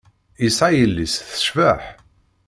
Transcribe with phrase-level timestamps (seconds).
[0.43, 1.81] Yesεa yelli-s tecbeḥ.